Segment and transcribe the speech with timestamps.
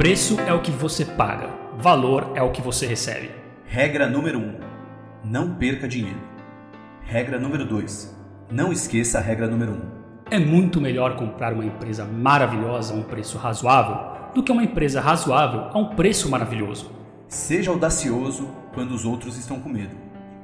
[0.00, 1.50] Preço é o que você paga.
[1.76, 3.30] Valor é o que você recebe.
[3.66, 4.42] Regra número 1.
[4.42, 4.54] Um,
[5.22, 6.18] não perca dinheiro.
[7.02, 8.16] Regra número 2.
[8.50, 9.74] Não esqueça a regra número 1.
[9.74, 9.80] Um.
[10.30, 15.02] É muito melhor comprar uma empresa maravilhosa a um preço razoável do que uma empresa
[15.02, 16.90] razoável a um preço maravilhoso.
[17.28, 19.96] Seja audacioso quando os outros estão com medo.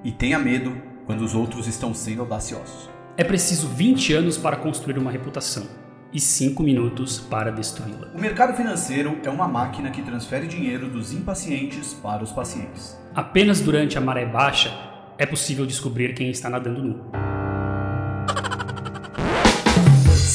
[0.04, 0.76] E tenha medo
[1.06, 2.90] quando os outros estão sendo audaciosos.
[3.16, 8.08] É preciso 20 anos para construir uma reputação e 5 minutos para destruí-la.
[8.14, 12.96] O mercado financeiro é uma máquina que transfere dinheiro dos impacientes para os pacientes.
[13.14, 14.72] Apenas durante a maré baixa
[15.18, 17.00] é possível descobrir quem está nadando nu.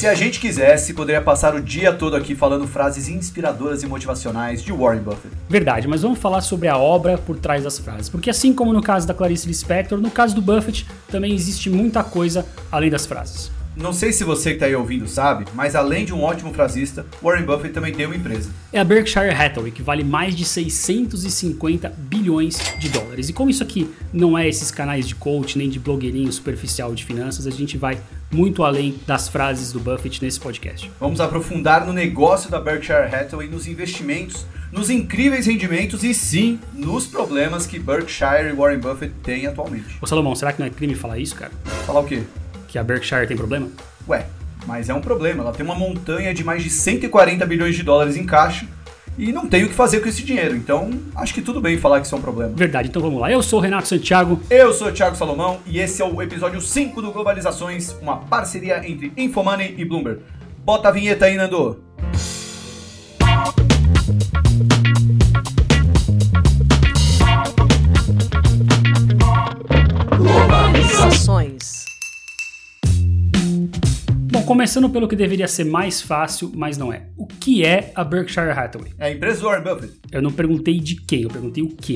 [0.02, 4.60] Se a gente quisesse, poderia passar o dia todo aqui falando frases inspiradoras e motivacionais
[4.60, 5.32] de Warren Buffett.
[5.48, 8.08] Verdade, mas vamos falar sobre a obra por trás das frases.
[8.08, 12.02] Porque assim como no caso da Clarice Lispector, no caso do Buffett também existe muita
[12.02, 13.52] coisa além das frases.
[13.74, 17.06] Não sei se você que está aí ouvindo sabe, mas além de um ótimo frasista,
[17.22, 18.50] Warren Buffett também tem uma empresa.
[18.70, 23.30] É a Berkshire Hathaway, que vale mais de 650 bilhões de dólares.
[23.30, 27.02] E como isso aqui não é esses canais de coach nem de blogueirinho superficial de
[27.04, 27.98] finanças, a gente vai
[28.30, 30.90] muito além das frases do Buffett nesse podcast.
[31.00, 37.06] Vamos aprofundar no negócio da Berkshire Hathaway, nos investimentos, nos incríveis rendimentos e sim, nos
[37.06, 39.96] problemas que Berkshire e Warren Buffett têm atualmente.
[40.00, 41.52] Ô Salomão, será que não é crime falar isso, cara?
[41.86, 42.22] Falar o quê?
[42.72, 43.68] Que a Berkshire tem problema?
[44.08, 44.24] Ué,
[44.66, 45.42] mas é um problema.
[45.42, 48.66] Ela tem uma montanha de mais de 140 bilhões de dólares em caixa
[49.18, 50.56] e não tem o que fazer com esse dinheiro.
[50.56, 52.52] Então, acho que tudo bem falar que isso é um problema.
[52.56, 53.30] Verdade, então vamos lá.
[53.30, 54.40] Eu sou o Renato Santiago.
[54.48, 58.80] Eu sou o Thiago Salomão e esse é o episódio 5 do Globalizações, uma parceria
[58.88, 60.22] entre Infomoney e Bloomberg.
[60.64, 61.84] Bota a vinheta aí, Nando.
[74.42, 77.06] Bom, começando pelo que deveria ser mais fácil, mas não é.
[77.16, 78.92] O que é a Berkshire Hathaway?
[78.98, 80.00] É a empresa do Warren Buffett.
[80.10, 81.94] Eu não perguntei de quem, eu perguntei o que.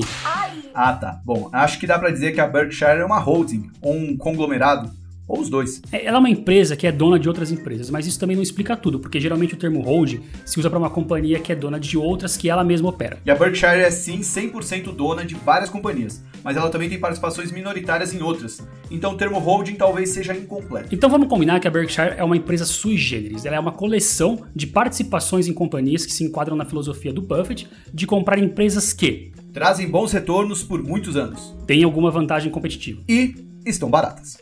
[0.73, 1.19] Ah, tá.
[1.25, 4.89] Bom, acho que dá para dizer que a Berkshire é uma holding, ou um conglomerado,
[5.27, 5.81] ou os dois.
[5.91, 8.43] É, ela é uma empresa que é dona de outras empresas, mas isso também não
[8.43, 11.79] explica tudo, porque geralmente o termo holding se usa para uma companhia que é dona
[11.79, 13.19] de outras que ela mesma opera.
[13.25, 17.51] E a Berkshire é sim 100% dona de várias companhias, mas ela também tem participações
[17.51, 18.61] minoritárias em outras.
[18.89, 20.93] Então o termo holding talvez seja incompleto.
[20.93, 23.45] Então vamos combinar que a Berkshire é uma empresa sui generis.
[23.45, 27.67] Ela é uma coleção de participações em companhias que se enquadram na filosofia do Buffett
[27.93, 33.33] de comprar empresas que trazem bons retornos por muitos anos, têm alguma vantagem competitiva e
[33.65, 34.37] estão baratas.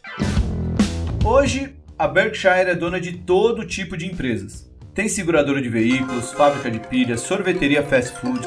[1.25, 4.69] Hoje, a Berkshire é dona de todo tipo de empresas.
[4.93, 8.41] Tem seguradora de veículos, fábrica de pilhas, sorveteria fast food,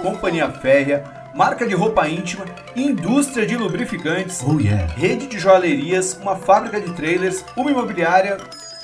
[0.00, 1.04] companhia férrea,
[1.36, 4.86] marca de roupa íntima, indústria de lubrificantes, oh, yeah.
[4.94, 8.38] rede de joalherias, uma fábrica de trailers, uma imobiliária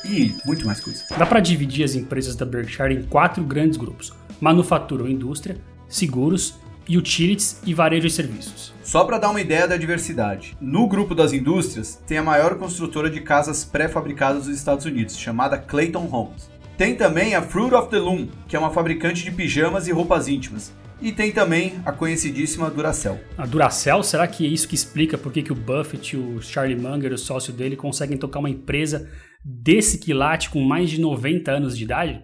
[0.04, 1.04] e muito mais coisa.
[1.16, 5.56] Dá para dividir as empresas da Berkshire em quatro grandes grupos: manufatura ou indústria,
[5.88, 6.60] seguros,
[6.96, 8.72] utilities e varejo e serviços.
[8.82, 13.10] Só para dar uma ideia da diversidade, no grupo das indústrias tem a maior construtora
[13.10, 16.50] de casas pré-fabricadas dos Estados Unidos, chamada Clayton Homes.
[16.78, 20.28] Tem também a Fruit of the Loom, que é uma fabricante de pijamas e roupas
[20.28, 20.72] íntimas.
[21.00, 23.20] E tem também a conhecidíssima Duracell.
[23.36, 27.12] A Duracell, será que é isso que explica por que o Buffett, o Charlie Munger,
[27.12, 29.08] o sócio dele, conseguem tocar uma empresa
[29.44, 32.22] desse quilate com mais de 90 anos de idade?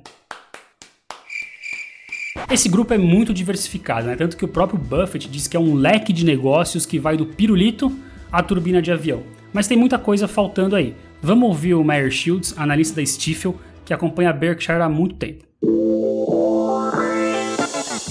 [2.55, 4.15] Esse grupo é muito diversificado, né?
[4.15, 7.27] tanto que o próprio Buffett diz que é um leque de negócios que vai do
[7.27, 7.93] pirulito
[8.31, 9.25] à turbina de avião.
[9.53, 10.95] Mas tem muita coisa faltando aí.
[11.21, 15.45] Vamos ouvir o Meyer Shields, analista da Stifel, que acompanha a Berkshire há muito tempo.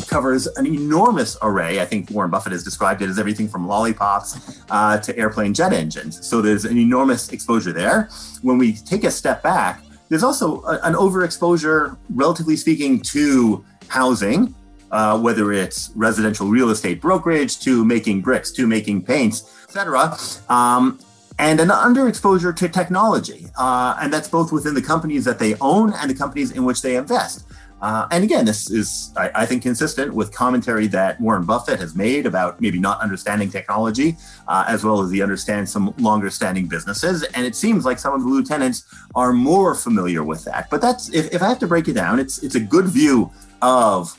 [0.09, 1.79] covers an enormous array.
[1.79, 5.71] I think Warren Buffett has described it as everything from lollipops uh, to airplane jet
[5.71, 6.19] engines.
[6.27, 8.09] So there's an enormous exposure there.
[8.43, 14.53] When we take a step back, there's also a, an overexposure, relatively speaking, to housing,
[14.91, 20.17] uh, whether it's residential real estate brokerage to making bricks to making paints, etc.
[20.49, 20.99] Um,
[21.39, 23.47] and an underexposure to technology.
[23.57, 26.81] Uh, and that's both within the companies that they own and the companies in which
[26.81, 27.45] they invest.
[27.83, 31.95] Uh, and again, this is, I, I, think, consistent with commentary that Warren Buffett has
[31.95, 34.15] made about maybe not understanding technology,
[34.47, 37.23] uh, as well as he understands some longer standing businesses.
[37.23, 38.85] And it seems like some of the lieutenants
[39.15, 40.69] are more familiar with that.
[40.69, 43.29] But that's, if, if I have to break it down, it's, it's a good view
[43.61, 44.17] of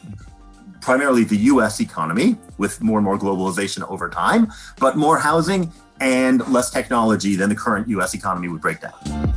[0.82, 6.46] primarily the US economy with more and more globalization over time, but more housing and
[6.48, 9.33] less technology than the current US economy would break down.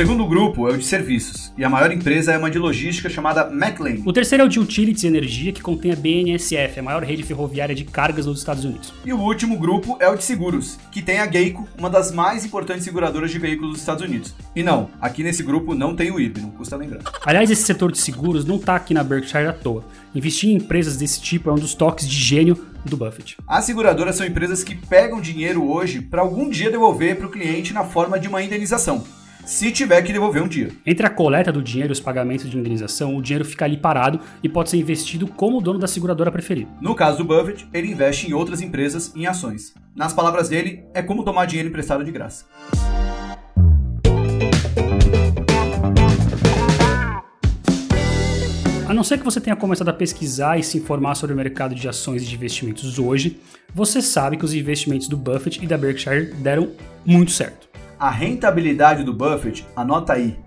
[0.00, 3.10] O segundo grupo é o de serviços, e a maior empresa é uma de logística
[3.10, 4.00] chamada McLean.
[4.06, 7.22] O terceiro é o de utilities e energia, que contém a BNSF, a maior rede
[7.22, 8.94] ferroviária de cargas nos Estados Unidos.
[9.04, 12.46] E o último grupo é o de seguros, que tem a Geico, uma das mais
[12.46, 14.34] importantes seguradoras de veículos dos Estados Unidos.
[14.56, 17.02] E não, aqui nesse grupo não tem o IP, não custa lembrar.
[17.22, 19.84] Aliás, esse setor de seguros não está aqui na Berkshire à toa.
[20.14, 22.56] Investir em empresas desse tipo é um dos toques de gênio
[22.86, 23.36] do Buffett.
[23.46, 27.74] As seguradoras são empresas que pegam dinheiro hoje para algum dia devolver para o cliente
[27.74, 29.04] na forma de uma indenização
[29.44, 30.70] se tiver que devolver um dia.
[30.84, 34.20] Entre a coleta do dinheiro e os pagamentos de indenização, o dinheiro fica ali parado
[34.42, 36.70] e pode ser investido como o dono da seguradora preferido.
[36.80, 39.74] No caso do Buffett, ele investe em outras empresas em ações.
[39.94, 42.46] Nas palavras dele, é como tomar dinheiro emprestado de graça.
[48.88, 51.76] A não ser que você tenha começado a pesquisar e se informar sobre o mercado
[51.76, 53.40] de ações e de investimentos hoje,
[53.72, 56.72] você sabe que os investimentos do Buffett e da Berkshire deram
[57.06, 57.69] muito certo
[58.00, 60.38] a rentabilidade do Buffett, anota aí,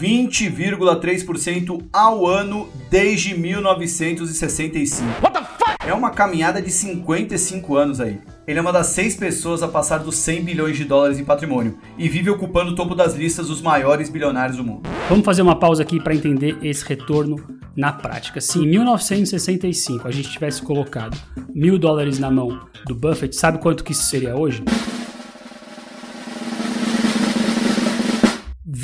[0.00, 5.06] 20,3% ao ano desde 1965.
[5.22, 5.76] What the fuck?
[5.86, 8.18] É uma caminhada de 55 anos aí.
[8.46, 11.78] Ele é uma das seis pessoas a passar dos 100 bilhões de dólares em patrimônio
[11.98, 14.88] e vive ocupando o topo das listas dos maiores bilionários do mundo.
[15.08, 17.36] Vamos fazer uma pausa aqui para entender esse retorno
[17.76, 18.40] na prática.
[18.40, 21.18] Se em 1965 a gente tivesse colocado
[21.54, 24.64] mil dólares na mão do Buffett, sabe quanto que isso seria hoje?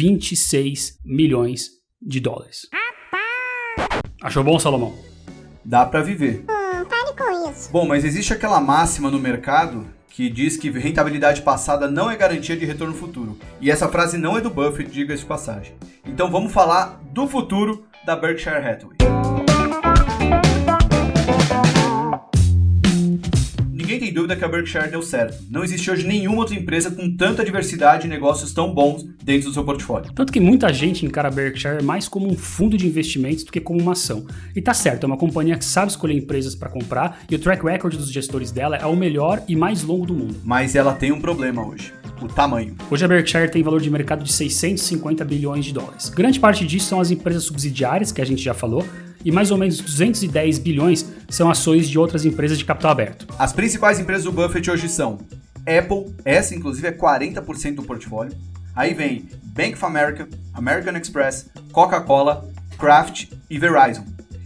[0.00, 2.66] 26 milhões de dólares.
[4.22, 4.94] Achou bom, Salomão?
[5.62, 6.42] Dá para viver.
[6.48, 7.70] Hum, pare com isso.
[7.70, 12.56] Bom, mas existe aquela máxima no mercado que diz que rentabilidade passada não é garantia
[12.56, 13.38] de retorno futuro.
[13.60, 15.74] E essa frase não é do Buffett, diga-se de passagem.
[16.06, 18.96] Então vamos falar do futuro da Berkshire Hathaway.
[23.90, 25.42] Ninguém tem dúvida que a Berkshire deu certo.
[25.50, 29.54] Não existe hoje nenhuma outra empresa com tanta diversidade e negócios tão bons dentro do
[29.54, 30.12] seu portfólio.
[30.12, 33.60] Tanto que muita gente encara a Berkshire mais como um fundo de investimentos do que
[33.60, 34.24] como uma ação.
[34.54, 37.64] E tá certo, é uma companhia que sabe escolher empresas para comprar e o track
[37.64, 40.36] record dos gestores dela é o melhor e mais longo do mundo.
[40.44, 42.76] Mas ela tem um problema hoje o tamanho.
[42.90, 46.10] Hoje a Berkshire tem valor de mercado de 650 bilhões de dólares.
[46.10, 48.84] Grande parte disso são as empresas subsidiárias, que a gente já falou,
[49.24, 53.26] e mais ou menos 210 bilhões são ações de outras empresas de capital aberto.
[53.38, 55.18] As principais empresas do Buffett hoje são
[55.60, 58.32] Apple, essa inclusive é 40% do portfólio.
[58.74, 64.04] Aí vem Bank of America, American Express, Coca-Cola, Kraft e Verizon.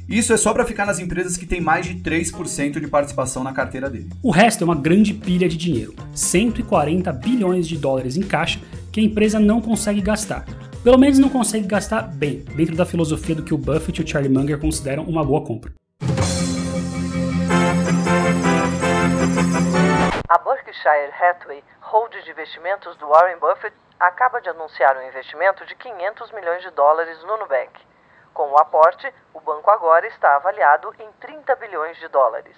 [0.08, 3.52] Isso é só para ficar nas empresas que têm mais de 3% de participação na
[3.52, 4.10] carteira dele.
[4.22, 8.60] O resto é uma grande pilha de dinheiro, 140 bilhões de dólares em caixa
[8.92, 10.44] que a empresa não consegue gastar.
[10.84, 14.06] Pelo menos não consegue gastar bem, dentro da filosofia do que o Buffett e o
[14.06, 15.72] Charlie Munger consideram uma boa compra.
[20.28, 25.74] A Berkshire Hathaway, hold de investimentos do Warren Buffett, acaba de anunciar um investimento de
[25.74, 27.80] 500 milhões de dólares no Nubank.
[28.34, 32.54] Com o aporte, o banco agora está avaliado em 30 bilhões de dólares.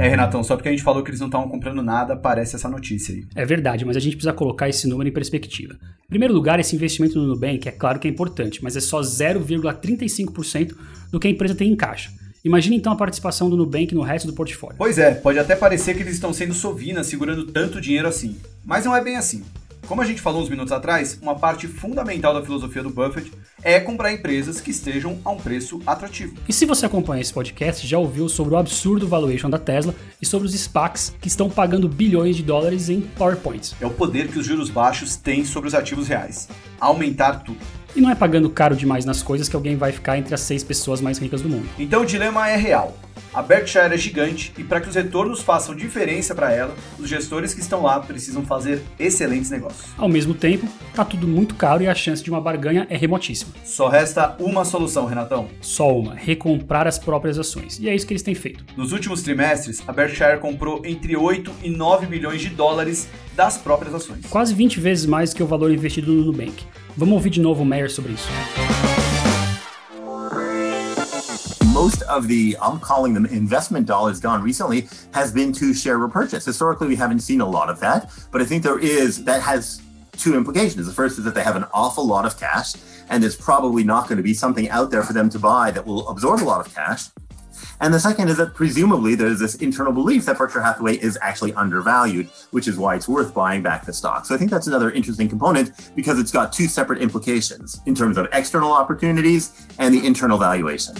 [0.00, 2.70] É, Renatão, só porque a gente falou que eles não estavam comprando nada, aparece essa
[2.70, 3.22] notícia aí.
[3.34, 5.74] É verdade, mas a gente precisa colocar esse número em perspectiva.
[5.74, 9.02] Em primeiro lugar, esse investimento no Nubank é claro que é importante, mas é só
[9.02, 10.74] 0,35%
[11.12, 12.10] do que a empresa tem em caixa.
[12.42, 14.78] Imagine então a participação do Nubank no resto do portfólio.
[14.78, 18.38] Pois é, pode até parecer que eles estão sendo sovinas segurando tanto dinheiro assim.
[18.64, 19.44] Mas não é bem assim.
[19.90, 23.80] Como a gente falou uns minutos atrás, uma parte fundamental da filosofia do Buffett é
[23.80, 26.36] comprar empresas que estejam a um preço atrativo.
[26.48, 29.92] E se você acompanha esse podcast, já ouviu sobre o absurdo valuation da Tesla
[30.22, 33.74] e sobre os SPACs que estão pagando bilhões de dólares em PowerPoints.
[33.80, 36.48] É o poder que os juros baixos têm sobre os ativos reais.
[36.78, 37.58] Aumentar tudo.
[37.96, 40.62] E não é pagando caro demais nas coisas que alguém vai ficar entre as seis
[40.62, 41.68] pessoas mais ricas do mundo.
[41.76, 42.96] Então o dilema é real.
[43.32, 47.54] A Berkshire é gigante e para que os retornos façam diferença para ela, os gestores
[47.54, 49.86] que estão lá precisam fazer excelentes negócios.
[49.96, 53.52] Ao mesmo tempo, tá tudo muito caro e a chance de uma barganha é remotíssima.
[53.64, 55.46] Só resta uma solução, Renatão.
[55.60, 57.78] Só uma: recomprar as próprias ações.
[57.78, 58.64] E é isso que eles têm feito.
[58.76, 63.94] Nos últimos trimestres, a Berkshire comprou entre 8 e 9 bilhões de dólares das próprias
[63.94, 64.26] ações.
[64.28, 66.64] Quase 20 vezes mais que o valor investido no Nubank.
[66.96, 68.28] Vamos ouvir de novo o Mayer sobre isso.
[71.80, 76.44] Most of the, I'm calling them investment dollars gone recently, has been to share repurchase.
[76.44, 79.80] Historically, we haven't seen a lot of that, but I think there is, that has
[80.12, 80.86] two implications.
[80.86, 82.74] The first is that they have an awful lot of cash,
[83.08, 85.86] and there's probably not going to be something out there for them to buy that
[85.86, 87.04] will absorb a lot of cash.
[87.80, 91.54] And the second is that presumably there's this internal belief that Berkshire Hathaway is actually
[91.54, 94.26] undervalued, which is why it's worth buying back the stock.
[94.26, 98.18] So I think that's another interesting component because it's got two separate implications in terms
[98.18, 100.94] of external opportunities and the internal valuation.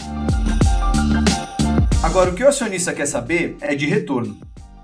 [2.10, 4.36] Agora, o que o acionista quer saber é de retorno.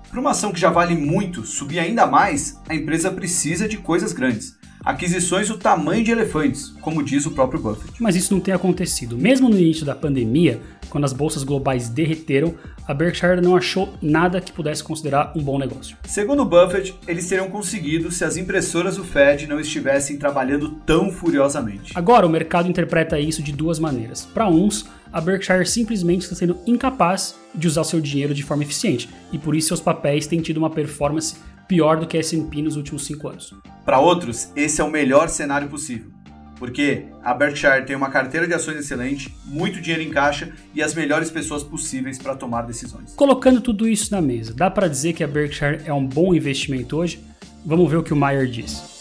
[0.09, 4.13] Para uma ação que já vale muito subir ainda mais, a empresa precisa de coisas
[4.13, 4.55] grandes.
[4.81, 8.01] Aquisições do tamanho de elefantes, como diz o próprio Buffett.
[8.01, 9.17] Mas isso não tem acontecido.
[9.17, 12.55] Mesmo no início da pandemia, quando as bolsas globais derreteram,
[12.87, 15.97] a Berkshire não achou nada que pudesse considerar um bom negócio.
[16.05, 21.91] Segundo Buffett, eles teriam conseguido se as impressoras do Fed não estivessem trabalhando tão furiosamente.
[21.93, 24.25] Agora, o mercado interpreta isso de duas maneiras.
[24.33, 29.09] Para uns, a Berkshire simplesmente está sendo incapaz de usar seu dinheiro de forma eficiente,
[29.31, 31.35] e por isso seus papéis têm tido uma performance
[31.67, 33.53] pior do que a S&P nos últimos cinco anos.
[33.85, 36.11] Para outros, esse é o melhor cenário possível,
[36.57, 40.93] porque a Berkshire tem uma carteira de ações excelente, muito dinheiro em caixa e as
[40.93, 43.13] melhores pessoas possíveis para tomar decisões.
[43.15, 46.97] Colocando tudo isso na mesa, dá para dizer que a Berkshire é um bom investimento
[46.97, 47.19] hoje?
[47.65, 48.96] Vamos ver o que o Meyer diz.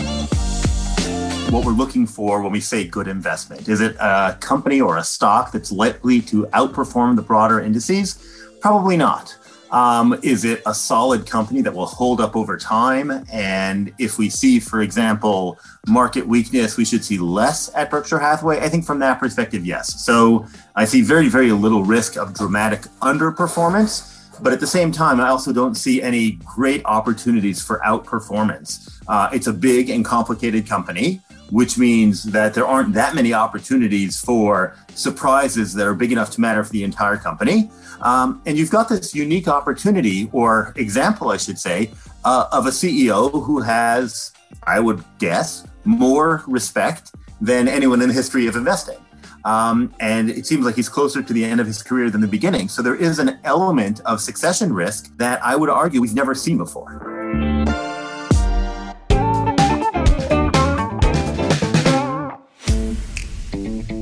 [1.51, 3.69] What we're looking for when we say good investment.
[3.69, 8.19] Is it a company or a stock that's likely to outperform the broader indices?
[8.61, 9.37] Probably not.
[9.71, 13.25] Um, is it a solid company that will hold up over time?
[13.33, 18.61] And if we see, for example, market weakness, we should see less at Berkshire Hathaway?
[18.61, 20.05] I think from that perspective, yes.
[20.05, 24.13] So I see very, very little risk of dramatic underperformance.
[24.43, 29.01] But at the same time, I also don't see any great opportunities for outperformance.
[29.09, 34.21] Uh, it's a big and complicated company which means that there aren't that many opportunities
[34.21, 37.71] for surprises that are big enough to matter for the entire company.
[38.01, 41.91] Um, and you've got this unique opportunity, or example, I should say,
[42.25, 44.33] uh, of a CEO who has,
[44.65, 48.99] I would guess, more respect than anyone in the history of investing.
[49.45, 52.27] Um, and it seems like he's closer to the end of his career than the
[52.27, 52.69] beginning.
[52.69, 56.59] So there is an element of succession risk that I would argue we've never seen
[56.59, 57.86] before.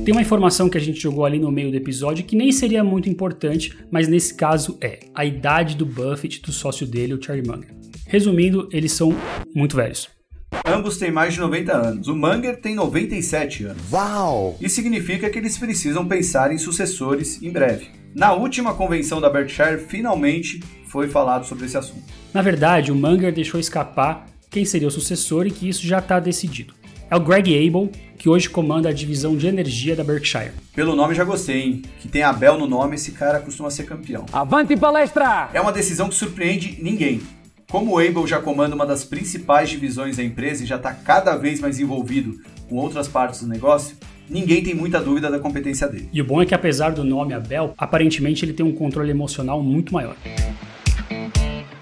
[0.05, 2.83] Tem uma informação que a gente jogou ali no meio do episódio que nem seria
[2.83, 7.47] muito importante, mas nesse caso é a idade do Buffett do sócio dele, o Charlie
[7.47, 7.73] Munger.
[8.05, 9.15] Resumindo, eles são
[9.55, 10.07] muito velhos.
[10.63, 12.07] Ambos têm mais de 90 anos.
[12.07, 13.81] O Munger tem 97 anos.
[13.91, 14.55] Uau!
[14.61, 17.87] Isso significa que eles precisam pensar em sucessores em breve.
[18.13, 22.03] Na última convenção da Berkshire, finalmente foi falado sobre esse assunto.
[22.31, 26.19] Na verdade, o Munger deixou escapar quem seria o sucessor e que isso já está
[26.19, 26.75] decidido
[27.15, 30.51] é o Greg Abel, que hoje comanda a divisão de energia da Berkshire.
[30.75, 31.81] Pelo nome já gostei, hein?
[32.01, 34.25] Que tem Abel no nome, esse cara costuma ser campeão.
[34.33, 35.49] Avante palestra!
[35.53, 37.21] É uma decisão que surpreende ninguém.
[37.71, 41.37] Como o Abel já comanda uma das principais divisões da empresa e já está cada
[41.37, 43.95] vez mais envolvido com outras partes do negócio,
[44.29, 46.09] ninguém tem muita dúvida da competência dele.
[46.11, 49.63] E o bom é que apesar do nome Abel, aparentemente ele tem um controle emocional
[49.63, 50.17] muito maior.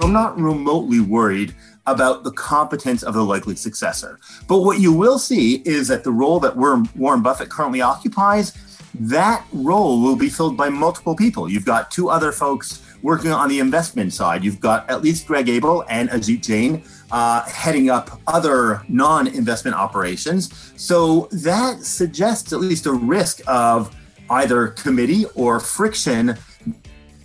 [0.03, 4.19] I'm not remotely worried about the competence of the likely successor.
[4.47, 8.57] But what you will see is that the role that Warren Buffett currently occupies,
[8.93, 11.49] that role will be filled by multiple people.
[11.49, 14.43] You've got two other folks working on the investment side.
[14.43, 19.75] You've got at least Greg Abel and Ajit Jain uh, heading up other non investment
[19.75, 20.73] operations.
[20.77, 23.95] So that suggests at least a risk of
[24.29, 26.37] either committee or friction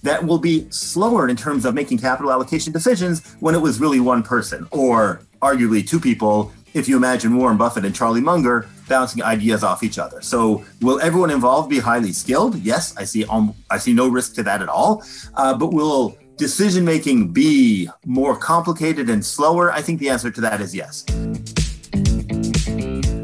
[0.08, 4.00] that will be slower in terms of making capital allocation decisions when it was really
[4.00, 9.22] one person, or arguably two people, if you imagine Warren Buffett and Charlie Munger bouncing
[9.22, 10.22] ideas off each other.
[10.22, 12.56] So, will everyone involved be highly skilled?
[12.56, 13.24] Yes, I see.
[13.26, 15.04] Um, I see no risk to that at all.
[15.34, 19.70] Uh, but will decision making be more complicated and slower?
[19.70, 21.04] I think the answer to that is yes.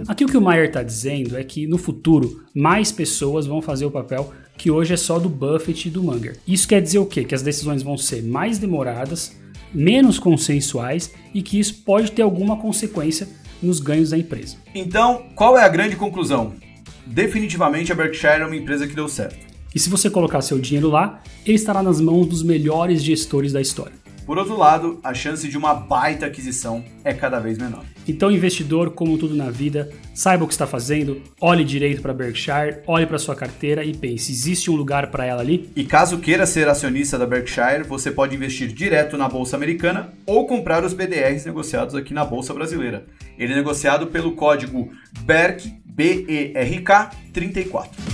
[0.07, 3.87] Aqui o que o Mayer está dizendo é que no futuro mais pessoas vão fazer
[3.87, 6.39] o papel que hoje é só do Buffett e do Munger.
[6.47, 7.25] Isso quer dizer o quê?
[7.25, 9.37] Que as decisões vão ser mais demoradas,
[9.73, 13.29] menos consensuais e que isso pode ter alguma consequência
[13.63, 14.57] nos ganhos da empresa.
[14.75, 16.55] Então, qual é a grande conclusão?
[17.07, 19.55] Definitivamente a Berkshire é uma empresa que deu certo.
[19.75, 23.61] E se você colocar seu dinheiro lá, ele estará nas mãos dos melhores gestores da
[23.61, 24.04] história.
[24.27, 27.85] Por outro lado, a chance de uma baita aquisição é cada vez menor.
[28.09, 32.79] Então, investidor, como tudo na vida, saiba o que está fazendo, olhe direito para Berkshire,
[32.87, 35.71] olhe para sua carteira e pense: existe um lugar para ela ali?
[35.77, 40.47] E caso queira ser acionista da Berkshire, você pode investir direto na bolsa americana ou
[40.47, 43.07] comprar os BDRs negociados aqui na bolsa brasileira.
[43.39, 44.91] Ele é negociado pelo código
[45.21, 48.14] BERK, B-E-R-K 34.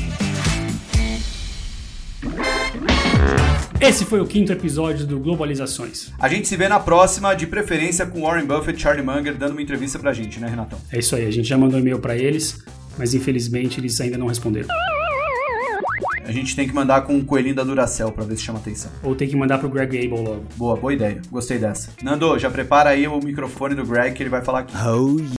[3.81, 6.13] Esse foi o quinto episódio do Globalizações.
[6.19, 9.53] A gente se vê na próxima, de preferência com Warren Buffett e Charlie Munger dando
[9.53, 10.79] uma entrevista pra gente, né, Renatão?
[10.93, 12.63] É isso aí, a gente já mandou e-mail para eles,
[12.99, 14.69] mas infelizmente eles ainda não responderam.
[16.23, 18.93] A gente tem que mandar com o coelhinho da Duracell pra ver se chama atenção.
[19.03, 20.45] Ou tem que mandar pro Greg Abel logo.
[20.57, 21.21] Boa, boa ideia.
[21.31, 21.91] Gostei dessa.
[22.03, 24.75] Nando, já prepara aí o microfone do Greg que ele vai falar aqui.
[24.77, 25.40] Oh, yeah.